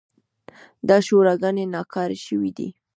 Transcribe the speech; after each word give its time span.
دا 0.87 0.97
شوراګانې 1.07 1.65
ناکاره 1.73 2.17
شوې 2.25 2.51
دي. 2.57 2.67